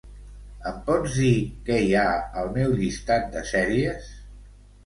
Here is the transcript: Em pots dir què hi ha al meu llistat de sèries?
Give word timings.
Em 0.69 0.79
pots 0.87 1.17
dir 1.17 1.29
què 1.67 1.77
hi 1.89 1.93
ha 1.99 2.07
al 2.45 2.49
meu 2.57 2.75
llistat 2.81 3.31
de 3.37 3.45
sèries? 3.55 4.13